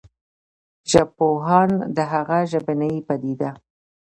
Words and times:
ژبپوهان 0.91 1.69
د 1.95 1.97
هغه 2.11 2.39
ژبنې 2.51 2.91
پديده 3.07 3.49